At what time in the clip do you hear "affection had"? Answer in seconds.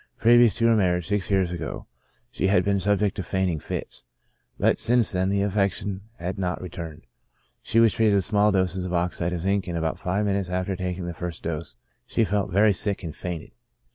5.43-6.39